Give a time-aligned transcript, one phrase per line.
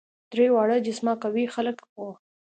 [0.31, 2.11] درې واړه جسما قوي خلک وه.